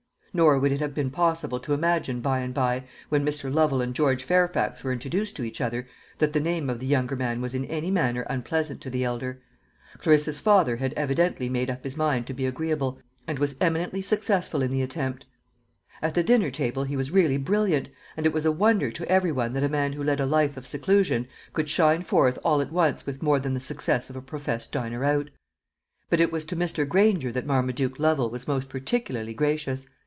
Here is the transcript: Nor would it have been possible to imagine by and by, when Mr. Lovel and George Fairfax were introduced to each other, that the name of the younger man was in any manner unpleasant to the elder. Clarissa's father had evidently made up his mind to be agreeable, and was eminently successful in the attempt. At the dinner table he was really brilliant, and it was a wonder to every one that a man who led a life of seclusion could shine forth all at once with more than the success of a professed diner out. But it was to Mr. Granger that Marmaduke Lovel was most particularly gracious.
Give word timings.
Nor 0.33 0.59
would 0.59 0.71
it 0.71 0.79
have 0.79 0.93
been 0.93 1.11
possible 1.11 1.59
to 1.59 1.73
imagine 1.73 2.21
by 2.21 2.39
and 2.39 2.53
by, 2.53 2.85
when 3.09 3.25
Mr. 3.25 3.53
Lovel 3.53 3.81
and 3.81 3.93
George 3.93 4.23
Fairfax 4.23 4.81
were 4.81 4.93
introduced 4.93 5.35
to 5.35 5.43
each 5.43 5.59
other, 5.59 5.89
that 6.19 6.31
the 6.31 6.39
name 6.39 6.69
of 6.69 6.79
the 6.79 6.85
younger 6.87 7.17
man 7.17 7.41
was 7.41 7.53
in 7.53 7.65
any 7.65 7.91
manner 7.91 8.21
unpleasant 8.29 8.79
to 8.79 8.89
the 8.89 9.03
elder. 9.03 9.41
Clarissa's 9.97 10.39
father 10.39 10.77
had 10.77 10.93
evidently 10.93 11.49
made 11.49 11.69
up 11.69 11.83
his 11.83 11.97
mind 11.97 12.25
to 12.27 12.33
be 12.33 12.45
agreeable, 12.45 12.97
and 13.27 13.39
was 13.39 13.55
eminently 13.59 14.01
successful 14.01 14.61
in 14.61 14.71
the 14.71 14.81
attempt. 14.81 15.25
At 16.01 16.13
the 16.15 16.23
dinner 16.23 16.49
table 16.49 16.85
he 16.85 16.95
was 16.95 17.11
really 17.11 17.35
brilliant, 17.35 17.89
and 18.15 18.25
it 18.25 18.31
was 18.31 18.45
a 18.45 18.53
wonder 18.53 18.89
to 18.89 19.09
every 19.11 19.33
one 19.33 19.51
that 19.51 19.65
a 19.65 19.67
man 19.67 19.91
who 19.91 20.01
led 20.01 20.21
a 20.21 20.25
life 20.25 20.55
of 20.55 20.65
seclusion 20.65 21.27
could 21.51 21.69
shine 21.69 22.03
forth 22.03 22.39
all 22.45 22.61
at 22.61 22.71
once 22.71 23.05
with 23.05 23.21
more 23.21 23.39
than 23.41 23.53
the 23.53 23.59
success 23.59 24.09
of 24.09 24.15
a 24.15 24.21
professed 24.21 24.71
diner 24.71 25.03
out. 25.03 25.29
But 26.09 26.21
it 26.21 26.31
was 26.31 26.45
to 26.45 26.55
Mr. 26.55 26.87
Granger 26.87 27.33
that 27.33 27.45
Marmaduke 27.45 27.99
Lovel 27.99 28.29
was 28.29 28.47
most 28.47 28.69
particularly 28.69 29.33
gracious. 29.33 29.87